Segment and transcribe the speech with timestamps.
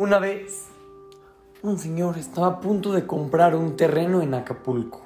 [0.00, 0.68] Una vez,
[1.60, 5.02] un señor estaba a punto de comprar un terreno en Acapulco.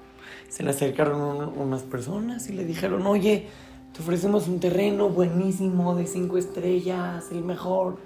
[0.49, 3.49] Se le acercaron unas personas y le dijeron, oye,
[3.93, 7.97] te ofrecemos un terreno buenísimo de cinco estrellas, el mejor,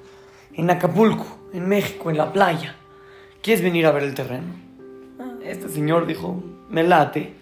[0.54, 2.74] en Acapulco, en México, en la playa.
[3.42, 4.54] ¿Quieres venir a ver el terreno?
[5.20, 7.34] Ah, este señor dijo, me late.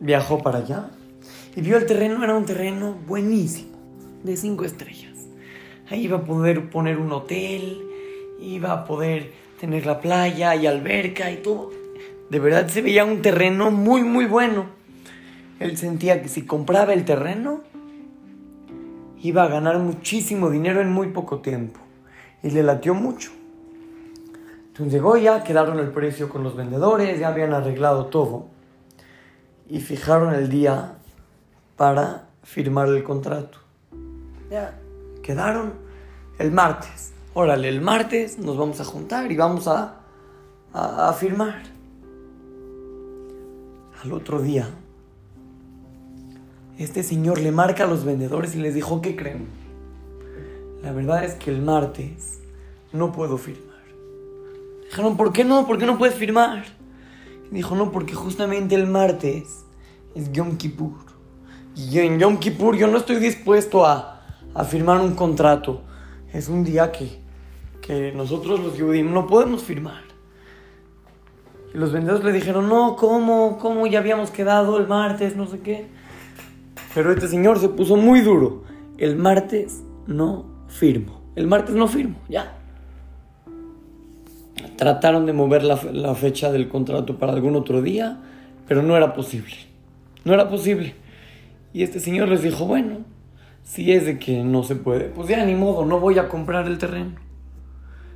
[0.00, 0.88] Viajó para allá
[1.54, 3.76] y vio el terreno, era un terreno buenísimo,
[4.24, 5.26] de cinco estrellas.
[5.90, 7.89] Ahí iba a poder poner un hotel,
[8.40, 11.70] iba a poder tener la playa y alberca y todo.
[12.30, 14.66] De verdad se veía un terreno muy, muy bueno.
[15.58, 17.62] Él sentía que si compraba el terreno,
[19.20, 21.80] iba a ganar muchísimo dinero en muy poco tiempo.
[22.42, 23.30] Y le latió mucho.
[24.68, 28.46] Entonces llegó ya, quedaron el precio con los vendedores, ya habían arreglado todo.
[29.68, 30.94] Y fijaron el día
[31.76, 33.58] para firmar el contrato.
[34.50, 34.78] Ya,
[35.22, 35.74] quedaron
[36.38, 40.00] el martes órale, el martes nos vamos a juntar y vamos a,
[40.72, 41.62] a, firmar.
[44.02, 44.68] Al otro día,
[46.78, 49.46] este señor le marca a los vendedores y les dijo, ¿qué creen?
[50.82, 52.40] La verdad es que el martes
[52.92, 53.66] no puedo firmar.
[54.84, 55.66] Dijeron, ¿por qué no?
[55.66, 56.64] ¿Por qué no puedes firmar?
[57.50, 59.64] dijo, no, porque justamente el martes
[60.14, 60.94] es Yom Kippur.
[61.74, 64.22] Y en Yom Kippur yo no estoy dispuesto a,
[64.54, 65.82] a firmar un contrato
[66.32, 67.18] es un día que,
[67.80, 70.02] que nosotros los judíos no podemos firmar.
[71.74, 73.58] Y los vendedores le dijeron, no, ¿cómo?
[73.58, 73.86] ¿Cómo?
[73.86, 75.86] Ya habíamos quedado el martes, no sé qué.
[76.94, 78.64] Pero este señor se puso muy duro.
[78.98, 81.20] El martes no firmo.
[81.36, 82.56] El martes no firmo, ya.
[84.76, 88.20] Trataron de mover la, la fecha del contrato para algún otro día,
[88.66, 89.54] pero no era posible.
[90.24, 90.94] No era posible.
[91.72, 93.04] Y este señor les dijo, bueno,
[93.62, 96.66] si es de que no se puede, pues ya ni modo, no voy a comprar
[96.66, 97.12] el terreno.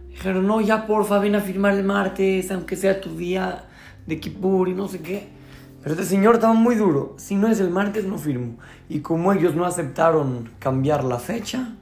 [0.08, 3.64] Dijeron, no, ya porfa, ven a firmar el martes, aunque sea tu día
[4.06, 5.28] de Kippur y no sé qué.
[5.82, 7.14] Pero este señor estaba muy duro.
[7.18, 8.54] Si no es el martes, no firmo.
[8.88, 11.74] Y como ellos no aceptaron cambiar la fecha,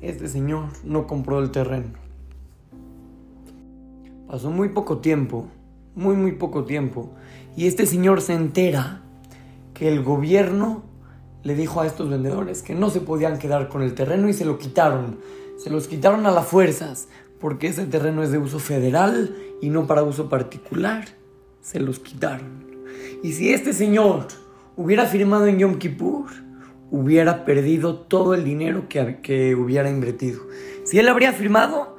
[0.00, 1.88] este señor no compró el terreno.
[4.28, 5.48] Pasó muy poco tiempo,
[5.96, 7.10] muy, muy poco tiempo.
[7.56, 9.00] Y este señor se entera
[9.74, 10.82] que el gobierno
[11.48, 14.44] le dijo a estos vendedores que no se podían quedar con el terreno y se
[14.44, 15.18] lo quitaron.
[15.56, 17.08] Se los quitaron a las fuerzas
[17.40, 21.08] porque ese terreno es de uso federal y no para uso particular.
[21.62, 22.66] Se los quitaron.
[23.22, 24.26] Y si este señor
[24.76, 26.26] hubiera firmado en Yom Kippur,
[26.90, 30.42] hubiera perdido todo el dinero que, que hubiera invertido.
[30.84, 31.96] Si él habría firmado,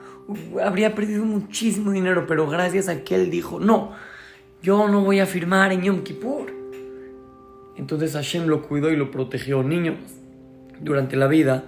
[0.63, 3.93] habría perdido muchísimo dinero, pero gracias a que él dijo, no,
[4.61, 6.58] yo no voy a firmar en Yom Kippur
[7.79, 9.63] entonces Hashem lo cuidó y lo protegió.
[9.63, 9.95] Niños,
[10.81, 11.63] durante la vida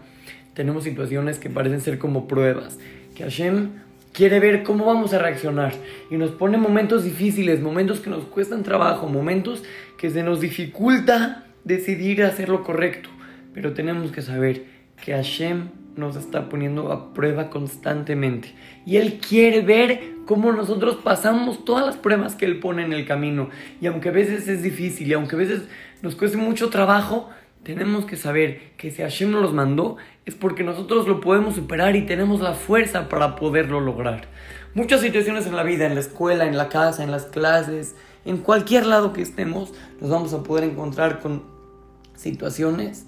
[0.53, 2.77] tenemos situaciones que parecen ser como pruebas,
[3.15, 3.69] que Hashem
[4.11, 5.73] quiere ver cómo vamos a reaccionar
[6.09, 9.63] y nos pone momentos difíciles, momentos que nos cuestan trabajo, momentos
[9.97, 13.09] que se nos dificulta decidir hacer lo correcto,
[13.53, 14.65] pero tenemos que saber
[15.03, 18.53] que Hashem nos está poniendo a prueba constantemente.
[18.85, 23.05] Y Él quiere ver cómo nosotros pasamos todas las pruebas que Él pone en el
[23.05, 23.49] camino.
[23.79, 25.63] Y aunque a veces es difícil y aunque a veces
[26.01, 27.29] nos cueste mucho trabajo,
[27.63, 31.95] tenemos que saber que si Hashem nos los mandó es porque nosotros lo podemos superar
[31.95, 34.27] y tenemos la fuerza para poderlo lograr.
[34.73, 38.37] Muchas situaciones en la vida, en la escuela, en la casa, en las clases, en
[38.37, 41.43] cualquier lado que estemos, nos vamos a poder encontrar con
[42.15, 43.05] situaciones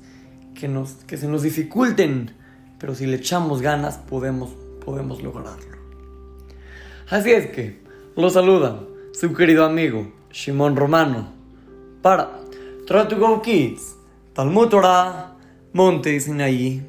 [0.53, 2.31] que, nos, que se nos dificulten,
[2.83, 4.49] pero si le echamos ganas podemos,
[4.83, 5.77] podemos lograrlo.
[7.09, 7.79] Así es que,
[8.17, 8.81] lo saluda
[9.13, 11.29] su querido amigo Shimon Romano
[12.01, 12.41] para
[12.85, 13.95] Try to go kids.
[14.33, 15.33] Talmud Torah,
[15.71, 16.85] Monte Sinaí.